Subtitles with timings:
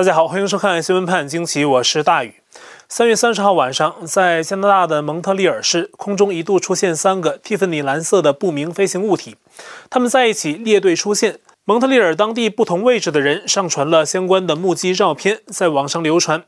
[0.00, 2.36] 大家好，欢迎收看《新闻判惊奇》，我是大宇。
[2.88, 9.36] 三月三十号晚上，在加拿大的蒙特利尔市，空中一度出现三个蒂芬尼蓝色的不明飞行物体，
[9.90, 11.40] 它们在一起列队出现。
[11.66, 16.44] 蒙特利尔当地不同位置的人上传了相关的目击照片，在网上流传。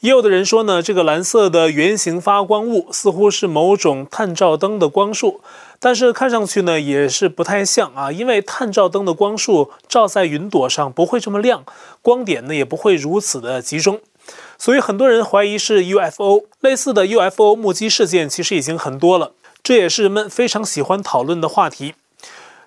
[0.00, 5.40] 也有的人说呢，这个蓝色的圆形发光物似乎是某种探照灯的光束。
[5.80, 11.64] 但是看上去呢，也是不太像啊，因为探照灯的光束照在云朵上不会这么亮，
[12.02, 14.00] 光点呢也不会如此的集中，
[14.58, 16.46] 所以很多人怀疑是 UFO。
[16.60, 21.94] 类似的 UFO 目击事件其实已经很多了，这也是人们非常喜欢讨论的话题。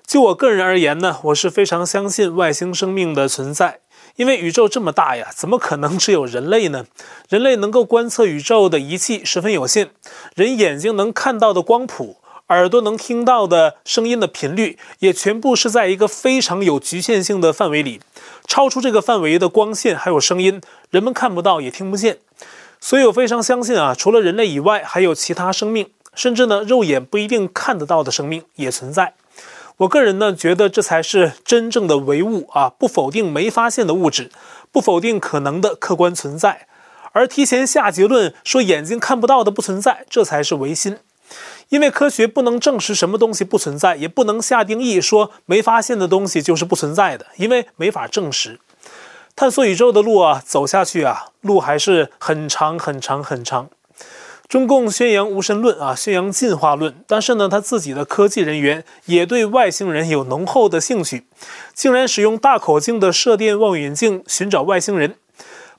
[0.07, 3.79] 就我个人而言呢，我是非常相信外星生命的存在，
[4.15, 6.85] 因为宇宙这么大呀，怎么可能只有人类呢？
[7.27, 9.89] 人类能够观测宇宙的仪器十分有限，
[10.33, 12.15] 人眼睛能看到的光谱。
[12.55, 18.01] 耳朵能听到的声音的频率，也全部是在一个非常有局限性的范围里，
[18.45, 22.19] 超出这个范围的光线还有声音，人们看不到也听不见。
[22.79, 29.13] 所以我非常相信啊，除了人类以外，还有其他生命，甚至呢，肉眼不一定看得到的生命也存在。
[29.77, 34.29] 我个人呢，觉得这才是真正的唯物啊，不否定没发现的物质，
[34.71, 36.67] 不否定可能的客观存在，
[37.13, 40.97] 而提前下结论说眼睛看不到的不存在，这才是唯心。
[41.71, 48.59] 因为科学不能证实什么东西不存在，也不能下定义说没发现的东西就是不存在的，因为没法证实。
[49.37, 53.69] 探索宇宙的路啊，走下去啊，路还是很长很长很长。
[54.49, 61.25] 中共宣扬无神论啊，宣扬进化论，但是呢，他自己的科技人员也对外星人有浓厚的兴趣，
[61.73, 65.15] 竟然使用大口径的射电望远镜寻找外星人。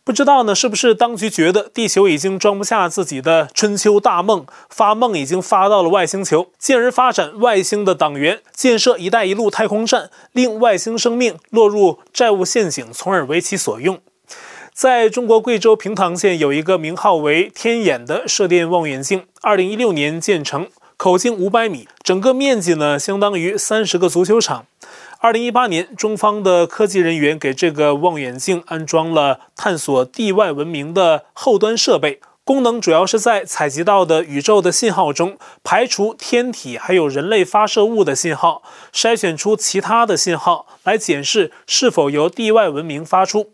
[0.05, 14.01] 不知道呢，是不是当局觉得地球已经装不下自己的春秋大梦，发梦已经发到了外星球，进而发展外星的党员，建设“一带一路”太空站，令外星生命落入债务陷阱，从而为其所用。
[14.75, 24.67] 在中国贵州平塘县有一个名号为“天眼”的射电望远镜，二零一六年建成，口径五百米，整个面积呢相当于三十个足球场。
[25.23, 43.53] 二零一八年，中方的科技人员给这个望远镜安装了探索地外文明的后端设备，功能主要是在采集到的宇宙的信号中排除天体还有人类发射物的信号，筛选出其他的信号来检视是否由地外文明发出。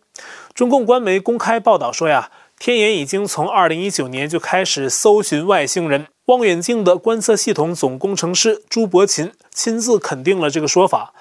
[0.54, 6.06] 中共官媒公开报道说呀，天眼已经从二零一九年就开始搜寻外星人。
[6.24, 11.12] 望远镜的观测系统总工程师朱伯琴亲自肯定了这个说法。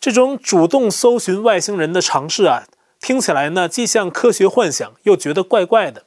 [0.00, 2.64] 这种主动搜寻外星人的尝试啊，
[3.00, 6.04] 听起来呢既像科学幻想，又觉得怪怪的。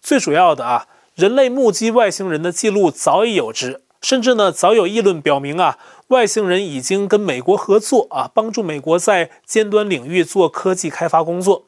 [0.00, 0.86] 最主要的啊，
[1.16, 5.76] 人类目击外星人的记录早已有之，甚至呢早有议论表明啊，
[6.08, 11.64] 外星人已经跟美国合作啊，帮助美国在尖端领域做科技开发工作。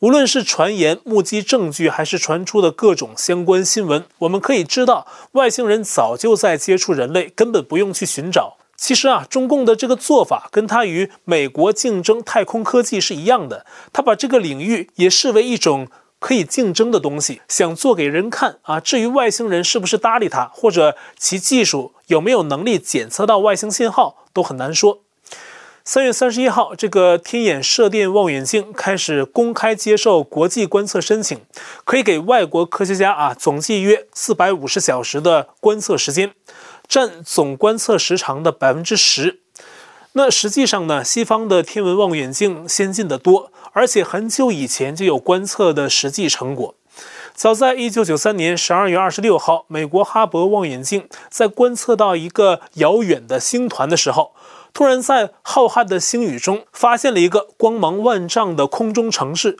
[0.00, 8.58] 无论是传言、目击证据，还是传出的各种相关新闻，我们可以知道，外星人早就在接触人类，根本不用去寻找。
[8.76, 18.80] 其实啊，中共的这个做法跟他与美国竞争太空科技是一样的，他把这个领域也视为一种可以竞争的东西，想做给人看啊。
[18.80, 25.00] 至于外星人是不是搭理他，或者其技术有没有能力检测到外星信号，都很难说。
[25.86, 31.38] 三月三十一号，这个天眼射电望远镜开始公开接受国际观测申请，
[31.84, 36.32] 可以给外国科学家啊总计约四百五十小时的观测时间。
[36.86, 39.40] 占总观测时长的百分之十。
[40.12, 46.76] 那实际上呢，西方的天文望远镜先进的多，而且很久以前就有观测的实际成果。
[47.34, 54.30] 早在一九九三年十二月二十六号，美国哈勃望远镜在观测到一个遥远的星团的时候，
[54.72, 59.58] 突然在浩瀚的星宇中发现了一个光芒万丈的空中城市，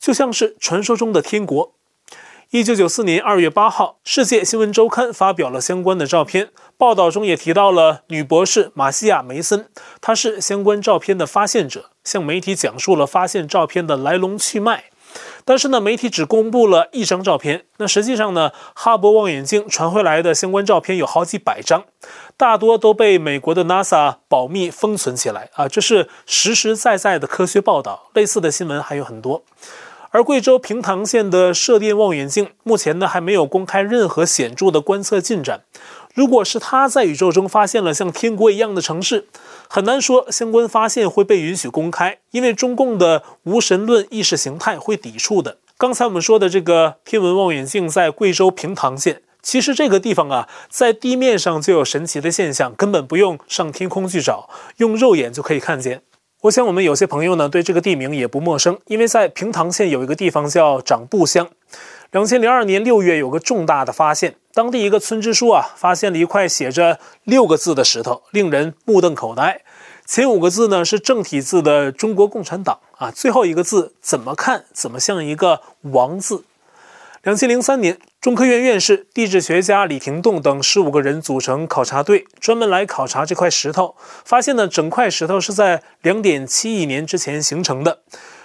[0.00, 1.73] 就像是传说中的天国。
[2.54, 9.68] 一九九四年二月八号，《世界新闻周刊》发表了相关的照片，报道中也提到了女博士玛西亚·梅森，
[10.00, 14.84] 她是相关照片的发现者，向媒体讲述了发现照片的来龙去脉。
[15.44, 21.82] 但是呢，媒体只公布了一张照片，那实际上呢，哈勃望远镜传回来的相关照片有好几百张，
[22.36, 28.10] 大多都被美国的 NASA 保密封存起来啊，这是实实在在的科学报道。
[28.14, 29.42] 类似的新闻还有很多。
[30.14, 35.62] 而贵州平塘县的射电望远镜目前呢还没有公开任何显著的观测进展。
[36.14, 39.26] 如果是他在宇宙中发现了像天国一样的城市，
[39.68, 45.56] 很难说相关发现会被允许公开，因为中共的无神论意识形态会抵触的。
[45.76, 56.02] 刚才我们说的这个天文望远镜在贵州平塘县，其实这个地方啊，在地面上就有神奇的现象，根本不用上天空去找，用肉眼就可以看见。
[56.44, 61.48] 我想我们有些朋友呢对这个地名也不陌生，因为在平塘县有一个地方叫长布乡。
[62.10, 69.62] 两千零二年六月有个重大的发现，当地一个村支书啊发现了一块写着六个字的石头，令人目瞪口呆。
[70.04, 76.44] 前五个字呢是正体字的中国共产党啊，最后一个字怎么看怎么像一个王字。
[77.24, 83.96] 两千零三年，中科院院士、地质学家李廷栋等十五个人组成考察队，专门来考察这块石头。
[84.26, 88.00] 发现呢，整块石头是在两点七亿年之前形成的。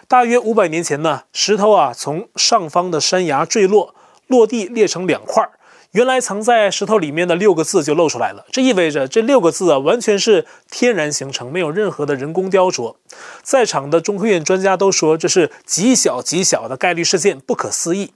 [0.07, 3.93] 大约五百年前呢，石头啊从上方的山崖坠落，
[4.27, 5.45] 落地裂成两块。
[5.91, 12.95] 原来藏在石头里面的六个字就露出来了，这意味着这六个字啊完全是天然形成，没有任何的人工雕琢。
[13.41, 18.13] 在场的中科院专家都说这是极小极小的概率事件，不可思议。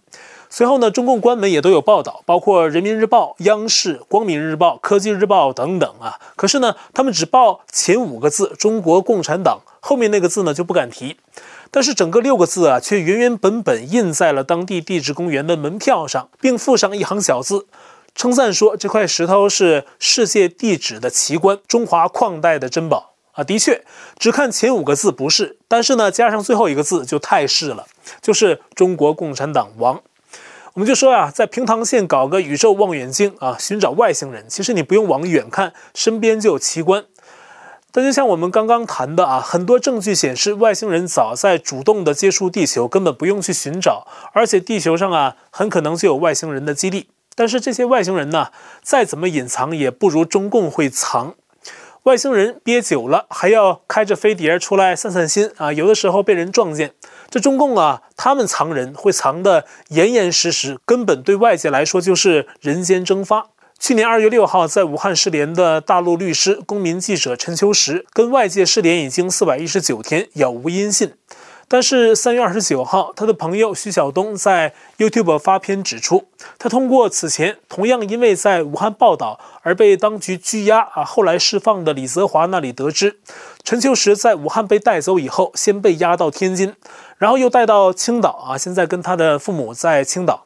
[0.56, 6.20] 随后呢，中共官媒也都有报道，包括人民日报、央视、光明日报、科技日报等等啊。
[6.36, 11.18] 可是呢，他们只报前五个字“中国共产党”，后面那个字呢就不敢提。
[11.72, 17.66] 但是整个六个字啊，却原原本本印在了当地地质公园的门票上，并附上一行小字，
[18.14, 23.44] 称赞说这块石头是世界地质的奇观，中华矿带的珍宝啊。
[23.44, 23.84] 的确，
[24.20, 27.88] 只看前五个字不是，但是呢，加上最后一个字就太是了，
[28.22, 30.00] 就是中国共产党亡。
[30.74, 37.06] 我们就说啊，在平塘县搞个宇宙望远镜啊，寻找外星人，其实你不用往远看，身边就有奇观。
[37.92, 47.10] 但就像我们刚刚谈的啊，很多证据显示外星人早在主动的接触地球，根本不用去寻找，而且地球上啊很可能就有外星人的基地。
[47.36, 48.48] 但是这些外星人呢，
[48.82, 51.36] 再怎么隐藏也不如中共会藏。
[52.04, 56.96] 外星人憋久了还要开着飞碟出来散散心啊，有的时候被人撞见。
[57.34, 63.48] 这中共啊，他们藏人会藏得严严实实，根本对外界来说就是人间蒸发。
[63.80, 71.14] 去年二月六号，在武汉失联的大陆律师、公民记者陈秋实，跟外界失联已经四百一十九天，杳无音信。
[71.68, 76.26] 但是三月二十九号，他的朋友徐晓东在 YouTube 发片指出，
[76.60, 83.18] 他通过此前同样因为在武汉报道而被当局拘押啊，后来释放的李泽华那里得知，
[83.64, 86.76] 陈秋实在武汉被带走以后，先被押到天津，
[87.24, 90.46] 然后又带到青岛啊，现在跟他的父母在青岛。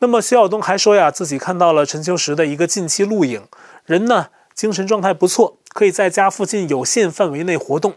[0.00, 3.44] 那么徐晓东还说呀，自己看到了陈秋实的一个近期录影，
[3.86, 7.94] 人呢精神状态不错，可以在家附近有限范围内活动。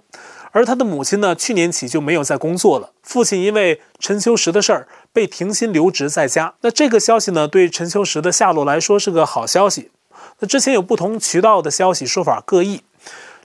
[0.52, 2.92] 而他的母亲呢，去年起就没有再工作了。
[3.04, 6.54] 父亲因为陈秋实的事儿被停薪留职在家。
[6.62, 9.92] 那这个消息呢，对陈秋实的下落来说是个好消息。
[10.40, 12.82] 那之前有不同渠道的消息说法各异。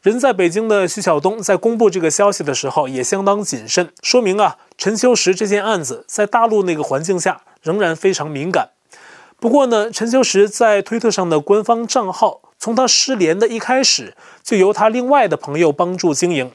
[0.02, 8.70] 人在北京的徐晓东在公布这个消息的时候也相当谨慎，说明啊，陈秋实这件案子在大陆那个环境下仍然非常敏感。
[9.38, 16.50] 不过呢，陈秋实在推特上的官方账号，从他失联的一开始就由他另外的朋友帮助经营，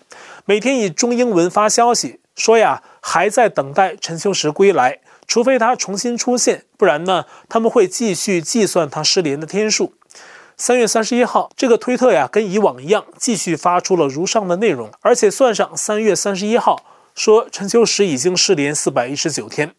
[0.46, 9.94] 每天以中英文发消息说呀，还在等待陈秋实归来，除非他重新出现，不然呢，他们会继续计算他失联的天数。
[10.58, 16.82] 三月三十一号，这个推特呀，跟以往一样，继续发出了如上的内容，而且算上三月三十一号，
[17.14, 19.74] 说陈秋实已经失联四百一十九天。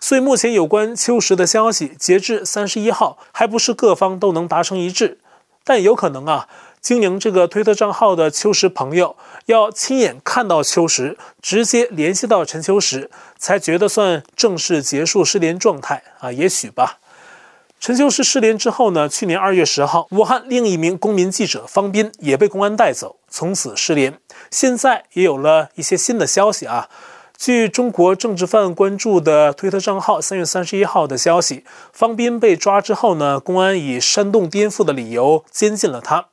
[0.00, 5.18] 所以目前有关秋实的消息，截至三十一号，还不是各方都能达成一致，
[5.62, 6.48] 但有可能啊，
[6.80, 9.14] 经营这个推特账号的秋实朋友
[9.46, 13.08] 要亲眼看到秋实，直接联系到陈秋实，
[13.38, 16.98] 才觉得算正式结束失联状态啊，也许吧。
[17.86, 24.18] 陈秋实失联之后呢，去年二月十号，武汉另一名公民记者方斌也被公安带走，从此失联。
[24.50, 26.88] 现在也有了一些新的消息啊。
[27.38, 31.62] 据中国政治犯关注的推特账号三月三十一号的消息，
[31.92, 36.26] 方斌被抓之后呢，公安以煽动颠覆的理由监禁了他，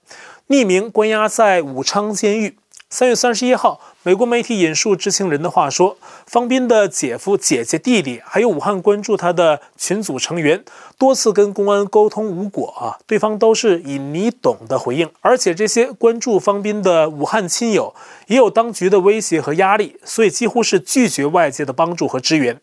[0.47, 2.57] 匿名关押在武昌监狱。
[2.93, 5.97] 三月三十一号，美国媒体引述知情人的话说，
[6.27, 10.63] 方斌的姐夫、姐姐、弟弟，还有武汉关注他的群组成员，
[10.95, 17.95] 多次跟公安沟通无果啊，对方都是以“你懂”的回应，而且这些关注方斌的武汉亲友
[18.27, 22.61] 也有当局的威胁和压力，所以几乎是拒绝外界的帮助和支援。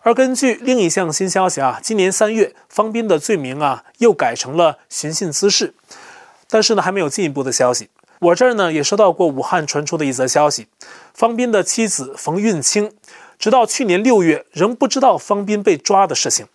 [0.00, 5.74] 而根据另一项新消息啊，今年三月，方斌的罪名啊又改成了寻衅滋事，
[6.48, 7.90] 但是呢，还没有进一步的消息。
[8.20, 10.68] 我这儿呢也收到过武汉传出的一则消息，
[11.12, 12.92] 方斌的妻子冯运清，
[13.38, 16.46] 直到去年六月仍不知道方斌被抓的事情，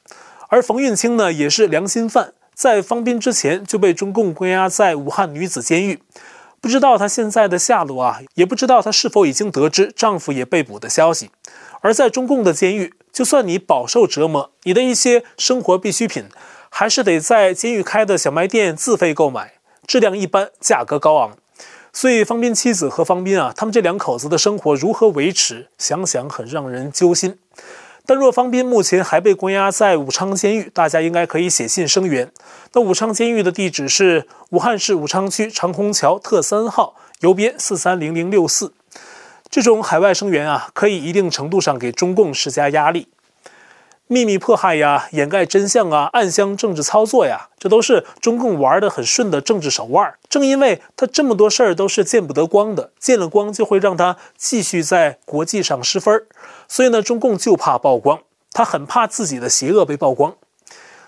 [0.50, 6.02] 而冯运清呢也是良心犯，在方斌之前就被中共关押在武汉女子监狱，
[6.60, 11.30] 不知道她现在的下落啊，也不知道她是否已经得知丈夫也被捕的消息。
[11.82, 16.26] 而在中共的监狱，就算你饱受折磨，你的一些生活必需品
[16.70, 19.54] 还是得在监狱开的小卖店自费购买，
[19.88, 21.38] 质量一般，价格高昂。
[21.94, 27.38] 所以方斌妻子和方斌啊，他们这两口子的生活如何维持，想想很让人揪心。
[28.06, 32.32] 但若方斌目前还被关押在武昌监狱，大家应该可以写信声援。
[32.74, 38.74] 那武昌监狱的地址是武汉市武昌区长虹桥特三号，邮编四三零零六四。
[39.50, 43.08] 这种海外声援啊，可以一定程度上给中共施加压力。
[44.12, 50.14] 秘密迫害呀，掩盖真相啊，暗箱政治操作呀，这都是中共玩得很顺的政治手腕。
[50.28, 56.28] 正因为他这么多事儿都是见不得光的，见了光就会让他继续在国际上失分儿。
[56.68, 58.20] 所以呢，中共就怕曝光，
[58.52, 60.36] 他很怕自己的邪恶被曝光。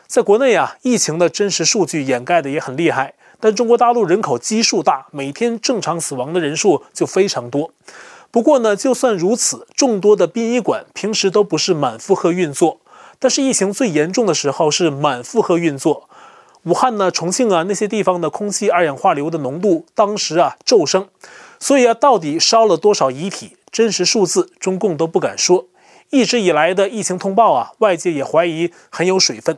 [0.07, 7.69] 在国内啊，疫情的真实数据掩盖得也很厉害，但中国大陆人口基数大，每天正常死亡的人数就非常多。
[8.31, 12.79] 不过呢，就算如此，众多的殡仪馆平时都不是满负荷运作。
[13.23, 16.09] 但是疫情最严重的时候是满负荷运作，
[16.63, 21.07] 武汉呢、重庆啊那些地方的空气二氧化硫的浓度当时啊骤升，
[21.57, 25.67] 所以啊到底烧了多少遗体，真实数字中共都不敢说。
[26.09, 29.57] 一直以来的疫情通报啊，外界也怀疑很有水分。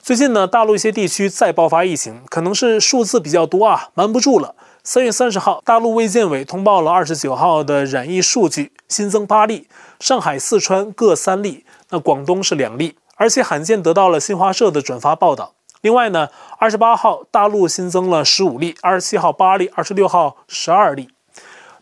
[0.00, 4.54] 最近呢，大陆一些地区再爆发疫情，可能是数字比较多啊，瞒不住了。
[4.82, 9.68] 三月三十号，大陆卫健委通报了二十九号的染疫数据，新增八例，
[10.00, 11.65] 上海、四川各三例。
[11.90, 15.54] 那广东是两例，而且罕见得到了新华社的转发报道。
[15.82, 16.28] 另外呢，
[16.58, 21.10] 二十八号大陆新增了十五例，二十七号八例，二十六号十二例。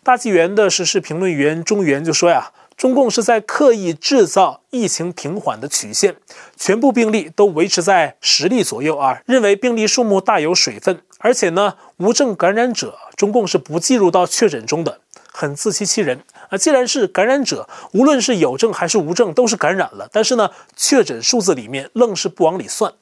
[0.02, 6.16] 大纪元的时事评论员钟原就说呀，中共是在刻意制造疫情平缓的曲线，
[6.56, 15.00] 全部病例都维持在十例左右啊，认为病例数目大有水分，而且呢，无症感染者中共是不计入到确诊中的。
[15.32, 16.22] 很自欺欺人
[16.54, 16.56] 啊！
[16.56, 20.08] 既然是感染者，无论是有症还是无症，都是感染了。
[20.12, 22.92] 但是呢，确诊数字里面愣是不往里算，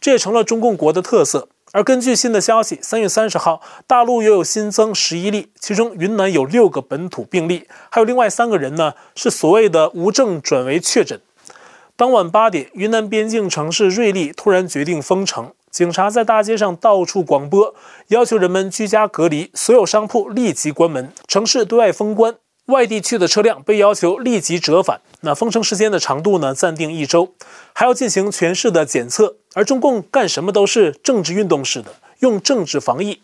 [0.00, 1.48] 这也成了中共国的特色。
[1.72, 11.20] 而根据新的消息，三月三十号，大陆又有新增十一例，其中云南有六个本土病例，还有另外三个人呢，是所谓的无症转为确诊。
[11.94, 15.52] 当晚八点，云南边境城市瑞丽突然决定封城。
[15.70, 17.74] 警察在大街上到处广播，
[18.08, 22.36] 要求人们居家隔离，所有商铺立即关门，城市对外封关，
[22.68, 25.00] 外地去的车辆被要求立即折返。
[25.22, 26.54] 那封城时间的长度呢？
[26.54, 27.32] 暂定一周，
[27.72, 29.36] 还要进行全市的检测。
[29.54, 33.22] 而中共干什么都是政治运动式的，用政治防疫。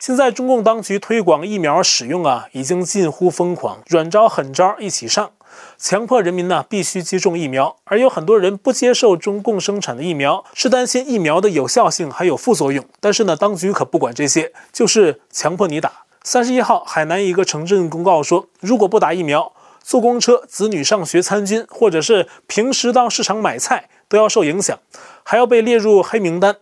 [0.00, 5.30] 现在中共当局推广疫苗使用啊，已经近乎疯狂，软招狠招一起上。
[5.78, 12.84] 强迫人民呢必须接种疫苗，而有很多人不接受中共生产的疫苗，是担心疫苗的有效性还有副作用。
[13.00, 16.04] 但是呢，当局可不管这些，就是强迫你打。
[16.22, 24.78] 三十一号，海南一个城镇公告说，如果不打疫苗，坐公车、子女上学参军，或者是平时到市场买菜，都要受影响，
[25.24, 26.56] 还要被列入黑名单。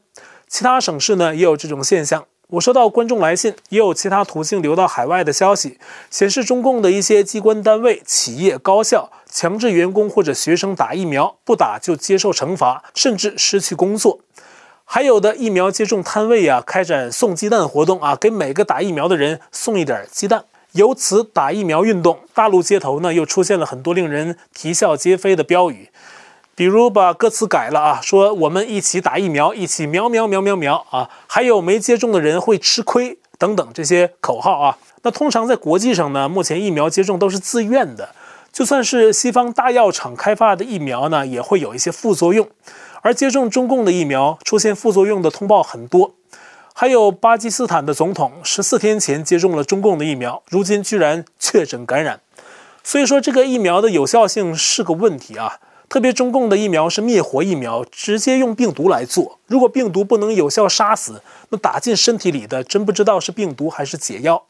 [0.48, 2.24] 其他省市呢也有这种现象。
[2.50, 5.78] 我收到观众来信，也有其他途径流到海外的消息，
[6.10, 14.18] 显示中共的一些机关单位、企业、高校强制员工或者学生打疫苗，不打就接受惩罚，甚至失去工作。
[14.84, 20.44] 还有的疫苗接种摊位啊，开展送鸡蛋活动啊，给每个打疫苗的人送一点鸡蛋。
[20.72, 25.88] 由此打疫苗运动，大陆街头呢又出现了很多令人啼笑皆非的标语。
[26.60, 34.76] 比如把歌词改了啊，说我们一起打疫苗，一起苗苗苗苗苗啊，还有没接种的人会吃亏等等这些口号啊。
[35.00, 38.10] 那通常在国际上呢，目前疫苗接种都是自愿的，
[38.52, 42.46] 就算是西方大药厂开发的疫苗呢，也会有一些副作用。
[43.00, 46.12] 而接种中共的疫苗出现副作用的通报很多，
[46.74, 52.20] 还有巴基斯坦的总统十四天前接种了中共的疫苗，如今居然确诊感染。
[52.84, 55.60] 所以说这个疫苗的有效性是个问题啊。
[55.90, 59.40] 特别中共的疫苗是灭活疫苗，直接用病毒来做。
[59.48, 64.44] 如果病毒不能有效杀死，那打进身体里的真不知道是病毒还是解药。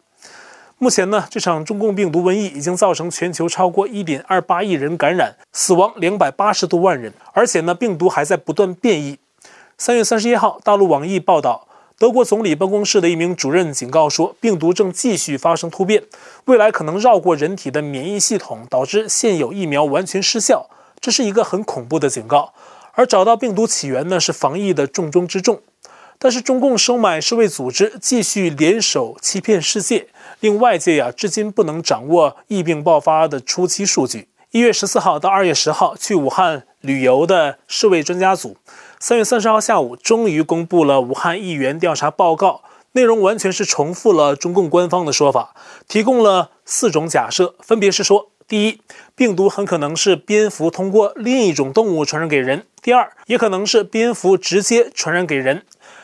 [0.77, 9.19] 目前呢，这场中共病毒瘟疫已经造成全球超过一点二八亿人感染，死亡两百八十多万人，而且呢，病毒还在不断变异。
[9.79, 11.67] 三月三十一号，大陆网易报道，
[11.97, 16.03] 德国总理办公室的一名主任警告说，病毒正继续发生突变，
[16.45, 20.69] 未来可能绕过人体的免疫系统，导致现有疫苗完全失效。
[21.01, 22.53] 这是一个很恐怖的警告，
[22.93, 25.63] 而找到病毒起源呢，是防疫的重中之重。
[26.19, 30.09] 但是中共收买世卫组织，继续联手欺骗世界，
[30.41, 34.29] 令外界呀至今不能掌握疫病爆发的初期数据。
[34.51, 38.59] 一月十四号到二月十号去武汉旅游的世卫专家组，
[38.99, 45.55] 三月三十号下午终于公布了武汉疫源调查报告，内容完全是重复了中共官方的说法，
[45.89, 48.31] 提供了四种假设，分别是说。
[48.51, 48.81] 第一，
[49.15, 55.59] 病毒很可能是蝙蝠通过另一种动物传染给人；第二，也可能是蝙蝠直接传染给人；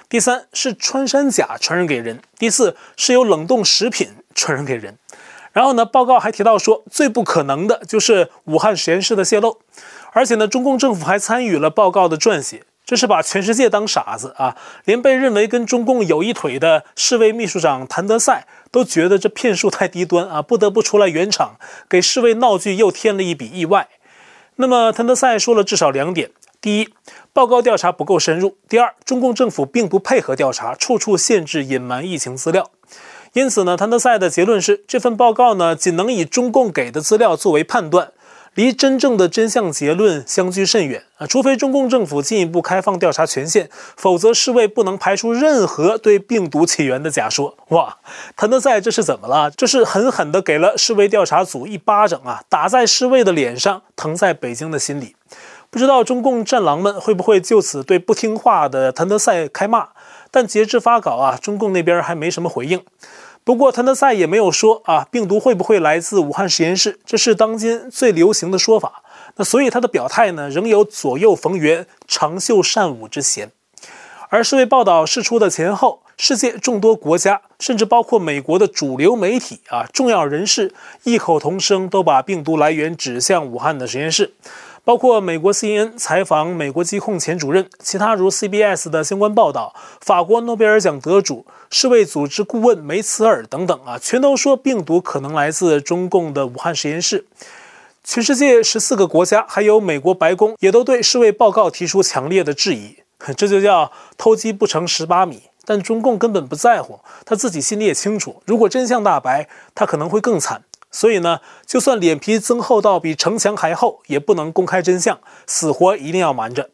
[0.08, 4.96] 第三是穿山甲传染给人，第四是由冷冻食品传染给人。
[5.50, 9.58] 然后呢，报告还提到说，最不可能的就是武汉实验室的泄漏，
[10.12, 12.62] 而且呢，中共政府还参与了报告的撰写。
[12.84, 14.56] 这是把全世界当傻子啊！
[14.84, 21.56] 连被认为跟中共有一腿的世卫秘书长谭德赛都觉得这骗术太低端啊，不得不出来圆场，
[21.88, 23.88] 给世卫闹剧又添了一笔意外。
[24.56, 26.30] 那么谭德赛说了至少两点：
[26.60, 26.90] 第一，
[27.32, 32.70] 报告调查不够深入；第二，中共政府并不配合调查，处处限制隐瞒疫情资料。
[33.32, 38.12] 因此呢，谭德赛的结论是，这份报告呢，仅能以中共给的资料作为判断。
[38.56, 41.26] 离真正的真相结论相距甚远啊！
[41.26, 47.54] 除非中共政府进一步开放调查权限，否则世卫不能排除任何对病毒起源的假说。
[47.68, 47.98] 哇，
[48.34, 49.50] 谭德赛这是怎么了？
[49.50, 52.42] 这是狠狠地给了世卫调查组一巴掌啊！
[52.48, 55.14] 打在世卫的脸上，疼在北京的心里。
[55.68, 59.88] 不知道中共战狼们会不会就此对不听话的谭德赛开骂？
[60.30, 62.82] 但截至发稿啊，中共那边还没什么回应。
[63.46, 66.98] 不过，谭德赛也没有说啊，病毒会不会来自武汉实验室？
[67.06, 69.04] 这是当今最流行的说法。
[69.36, 73.52] 那所以他的表态呢，仍有左右逢源、长袖善舞之嫌。
[74.30, 80.74] 而世卫报道释出的前后，世界众多国家，甚至包括美国的主流媒体啊，重要人士
[81.04, 84.32] 异口同声都把病毒来源指向武汉的实验室。
[84.86, 97.26] 包括美国 CNN 采访美国疾控前主任，其他如 CBS 的相关报道，法国诺贝尔奖得主、世卫组织顾问梅茨尔等等啊，全都说病毒可能来自中共的武汉实验室。
[98.04, 102.98] 全世界十四个国家，还有美国白宫，也都对世卫报告提出强烈的质疑。
[103.36, 105.42] 这就叫偷鸡不成蚀把米。
[105.64, 110.62] 但中共根本不在乎，他自己心里也清楚，如果真相大白，他可能会更惨。
[110.90, 116.70] 所以呢，就算脸皮增厚到比城墙还厚，也不能公开真相，死活一定要瞒着。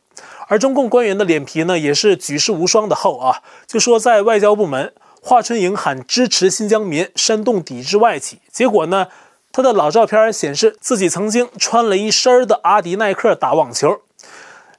[0.48, 3.42] 而中共官员的脸皮呢，也是举世无双的厚啊。
[3.66, 9.08] 就说在外交部门，华春莹喊支持新疆棉，煽动抵制外企，结果呢，
[9.50, 14.02] 他的老照片显示自己曾经穿了一身的阿迪耐克打网球。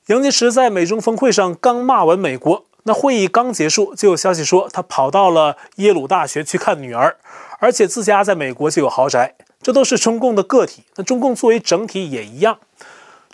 [0.07, 7.17] 杨洁篪在美中峰会上刚骂完美国，那会议刚结束，就有消息说他跑到了耶鲁大学去看女儿。
[7.63, 10.83] 而且自家在美国就有豪宅，这都是中共的个体。
[10.97, 12.59] 那中共作为整体也一样。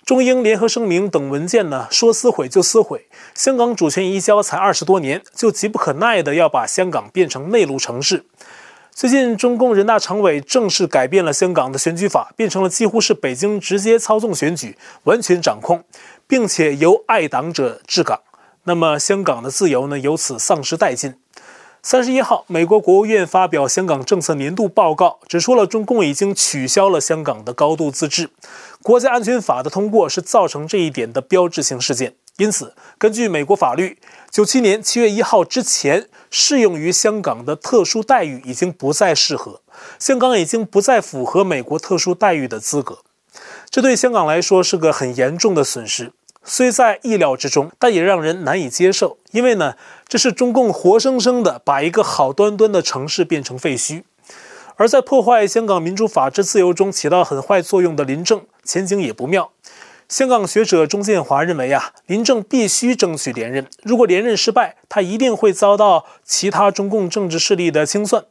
[0.04, 3.06] 中英联合声明等文件呢，说撕毁就撕毁。
[3.34, 8.24] 香港主权移交才二十多年，就急不可耐的要把香港变成内陆城市。
[8.94, 15.82] 最近，中共人大常委正式改变了香港的选举法，变成了几乎是北京直接操纵选举，完全掌控，
[16.28, 18.20] 并且由爱党者治港。
[18.62, 21.16] 那么，香港的自由呢，由此丧失殆尽。
[21.82, 28.28] 三十一号，美国国务院发表香港政策年度报告，指出了中共已经取消了香港的高度自治，
[28.82, 32.14] 国家安全法的通过是造成这一点的标志性事件。
[32.36, 33.98] 因此，根据美国法律，
[34.30, 39.62] 九七年七月一号之前适用于香港的特殊待遇已经不再适合，
[39.98, 42.98] 香港已经不再符合美国特殊待遇的资格，
[43.70, 46.12] 这对香港来说是个很严重的损失。
[46.44, 49.18] 虽在意料之中，但也让人难以接受。
[49.30, 49.74] 因为呢，
[50.08, 54.02] 这是中共活生生的把一个好端端的城市变成废墟。
[54.76, 59.50] 而在破坏香港民主法治自由中起到很坏作用的林郑，前景也不妙。
[60.08, 63.66] 香港学者钟建华认为啊，林郑必须争取连任。
[63.82, 68.24] 如果连任失败，他一定会遭到其他中共政治势力的清算。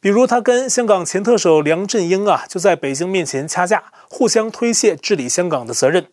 [0.00, 6.06] 比如，他跟香港前特首梁振英啊，就在北京面前掐架，互相推卸治理香港的责任。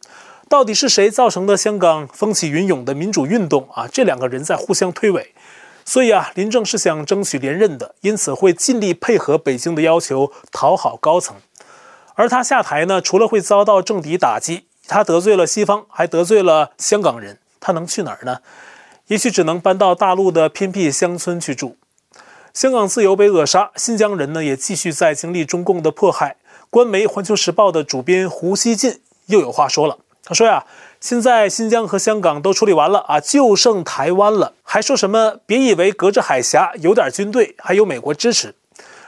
[0.52, 3.88] 到底是谁造成的香港风起云涌的民主运动啊？
[3.88, 5.28] 这两个人在互相推诿，
[5.86, 11.38] 所以啊，林郑是想争取连任的，因此会尽力配合北京的要求，讨好高层。
[12.16, 18.40] 而他下台呢，除了会遭到政敌打击，他得罪了西方，还得罪了香港人，他能去哪儿呢？
[19.08, 21.78] 也许只能搬到大陆的偏僻乡村去住。
[22.54, 26.36] 香港自由被扼杀，新疆人呢也继续在经历中共的迫害。
[26.70, 30.00] 官媒《环球时报》的主编胡锡进又有话说了。
[30.24, 30.66] 他说呀，
[31.00, 34.54] 现在新疆和香港都处理完了啊，就剩台湾了。
[34.64, 35.38] 还说什么？
[35.46, 38.56] 别以为隔着海峡有点军队，还有美国支持。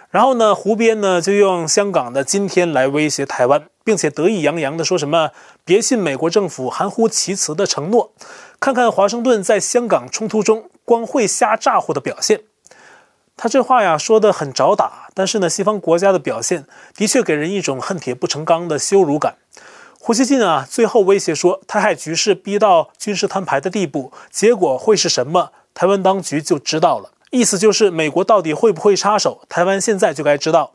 [0.10, 5.32] 然后呢，胡编呢就用香港的今天来威胁台湾，并且得意洋洋地说什么：
[5.64, 8.12] 别信美国政府含糊其辞的承诺，
[8.60, 12.42] 看看华盛顿在香港冲突中光会瞎咋呼的表现。
[13.36, 19.38] 他这话呀说得很找打，但是呢，西方国家的表现的确给人一种恨铁不成钢的羞辱感。
[20.06, 25.54] 胡锡进啊，最后威胁说，台海局势逼到军事摊牌的地步，结果会是什么？
[25.74, 27.12] 台湾当局就知道了。
[27.32, 29.40] 意思就是，美国到底会不会插手？
[29.48, 30.74] 台湾现在就该知道。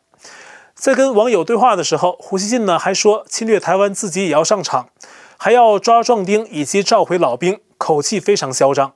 [0.74, 4.88] 在跟网友对话的时候，胡锡进呢还说，侵略台湾自己也要上场，
[5.36, 8.94] 还要抓壮丁以及召回老兵，口气非常嚣张。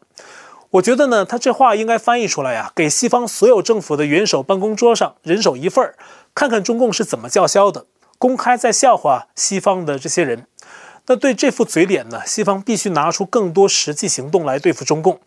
[0.71, 5.95] 我觉得呢，他这话应该翻译出来呀，给西方所有政府的元首办公桌上人手一份儿，
[6.35, 7.85] 看看中共是怎么叫嚣的，
[8.23, 10.47] 公开在笑话西方的这些人。
[11.09, 15.19] 那对这副嘴脸呢，西方必须拿出更多实际行动来对付中共。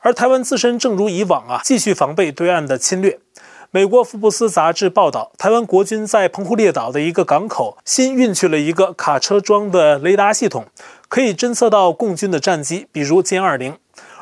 [0.00, 3.18] 而台湾自身正如以往啊，继续防备对岸的侵略。
[3.70, 10.66] 美国《福布斯》杂志报道，台湾国军在澎湖列岛的一个港口新运去了一个卡车装的雷达系统，
[11.08, 13.78] 可以侦测到共军的战机，比如歼二零。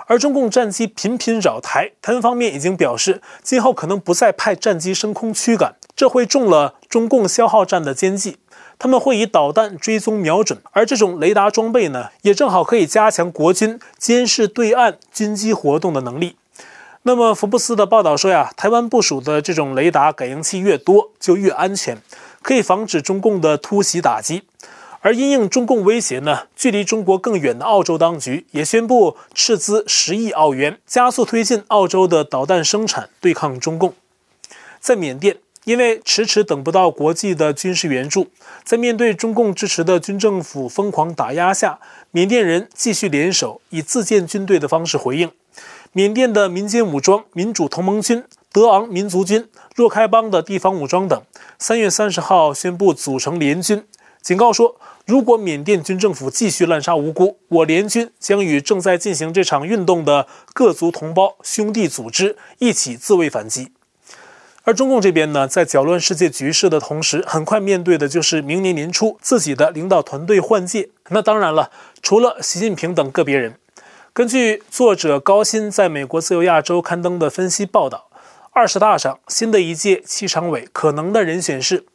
[0.06, 8.38] 而中共战机频频扰台，台湾方面已经表示，今后可能不再派战机升空驱赶，这会中了中共消耗战的奸计。
[8.78, 16.36] 他们会以导弹追踪瞄准，而这种雷达装备呢，也正好可以加强国军监视对岸军机活动的能力。
[17.02, 21.98] 那么，福布斯的报道说呀，台湾部署的这种雷达感应器越多，就越安全，
[22.40, 24.44] 可以防止中共的突袭打击。
[25.00, 33.94] 而因应中共威胁呢，距离中国更远的澳洲当局也宣布斥资十亿澳元，加速推进澳洲的导弹生产，对抗中共。
[34.78, 38.28] 在缅甸，因为迟迟等不到国际的军事援助，
[38.64, 41.78] 在面对中共支持的军政府疯狂打压下，
[42.10, 45.30] 缅甸人继续联手，以自建军队的方式回应。
[45.92, 51.22] 缅甸的民间武装民主同盟军、德昂民族军、若开邦的地方武装等，
[51.58, 53.84] 三月三十号宣布组成联军，
[54.22, 63.72] 警告说，如果缅甸军政府继续滥杀无辜，我联军将与正在进行这场运动的各族同胞兄弟组织一起自卫反击。
[64.64, 70.90] 而中共这边呢，在搅乱世界局势的同时，很快面对的就是明年年初自己的领导团队换届。
[71.08, 71.70] 那当然了，
[72.02, 73.56] 除了习近平等个别人。
[74.12, 78.10] 根据作者高鑫在美国自由亚洲刊登的分析报道，
[78.50, 81.86] 二十大上新的一届七常委可能的人选是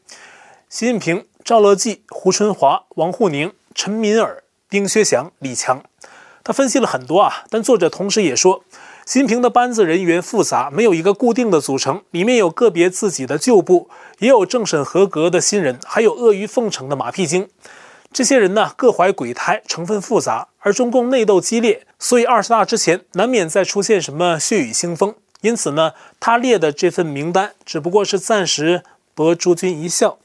[0.68, 5.84] 习近平、赵乐际、胡春华、王沪宁、陈敏尔、丁薛祥、李强。
[6.44, 8.64] 他分析了很多啊，但作者同时也说，
[9.06, 13.88] 习近平的班子人员复杂，没有一个固定的组成，里面有个别自己的旧部，
[14.18, 17.48] 也有政审合格的新人，还有阿谀奉承的马屁精。
[18.12, 25.14] 这些人呢，各怀鬼胎，成分复杂，而中共内斗激烈，所以二十大之前难免再出现什么血雨腥风。
[25.42, 28.82] 因此呢，他列的这份名单只不过是暂时
[29.14, 30.18] 博诸君一笑。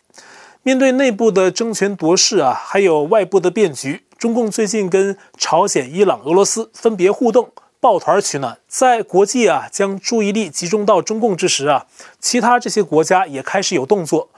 [0.63, 8.59] 面对内部的争权夺势啊，还有外部的变局，中共最近跟朝鲜、伊朗、俄罗斯分别互动，抱团取暖。
[8.69, 11.87] 在国际啊将注意力集中到中共之时啊，
[12.21, 14.29] 其他这些国家也开始有动作，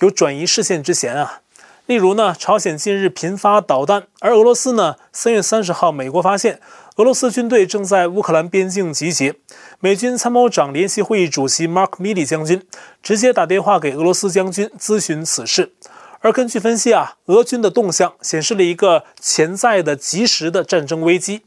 [0.00, 1.42] 有转移视线之嫌啊。
[1.84, 6.58] 例如呢，朝鲜近日频发导弹，而俄罗斯呢，三月三十号，美国发现
[6.96, 9.36] 俄罗斯军队正在乌克兰边境集结，
[9.78, 12.66] 美军参谋长联席会议主席 Mark Milley 将军
[13.02, 15.74] 直接打电话给俄罗斯将军咨询此事。
[16.20, 21.42] 而根据分析啊，俄军的动向显示了一个潜在的即时的战争危机。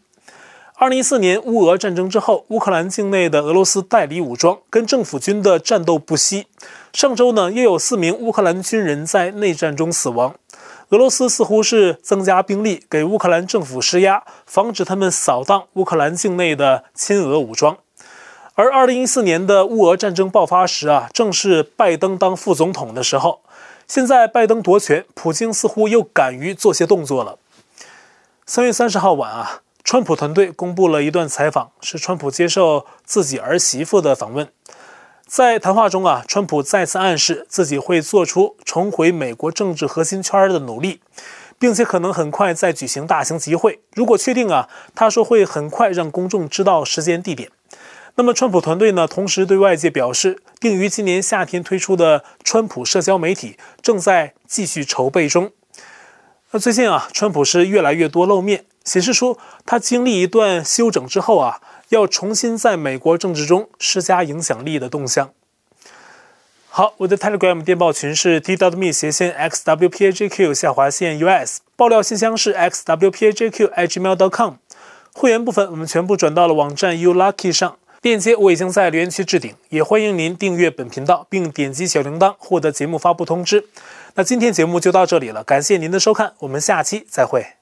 [0.81, 6.47] 二零一四年乌俄战争之后，乌克兰境内的俄罗斯代理武装跟政府军的战斗不息。
[6.93, 10.35] 上周呢，又有四名乌克兰军人在内战中死亡。
[10.91, 17.75] 俄罗斯似乎是增加兵力给乌克兰政府施压，防止他们扫荡乌克兰境内的亲俄武装。
[18.55, 23.41] 而二零一四年的乌俄战争爆发时啊，正是拜登当副总统的时候。
[23.85, 27.37] 现在拜登夺权，普京似乎又敢于做些动作了。
[28.45, 29.63] 三月三十号晚啊。
[29.91, 34.47] 川普团队公布了一段采访，是川普接受自己儿媳妇的访问。
[35.25, 41.01] 在谈话中啊，川普再次暗示自己会做出重回美国政治核心圈的努力，
[41.57, 43.79] 并且可能很快再举行大型集会。
[43.95, 47.49] 如果确定啊，他说会很快让公众知道时间地点。
[48.13, 55.51] 那么，川普团队呢，同时对外界表示，定于今年夏天推出的川普社交媒体正在继续筹备中。
[56.51, 58.65] 那最近啊，川普是越来越多露面。
[58.89, 65.29] 显示出他经历一段休整之后啊，要重新在美国政治中施加影响力的动向。
[66.69, 74.53] 好，我的 Telegram 电报群是 t.me 斜线 xwpajq 下划线 us，爆料信箱是 xwpajq@gmail.com。
[75.13, 83.65] 会员部分我们全部转到了网站 u lucky 上，链接我已经在留言区置顶，也欢迎您订阅本频道并点击小铃铛获得节目发布通知。
[84.15, 87.58] 那今天节目就到这里了，感谢您的收看，我们下期再会。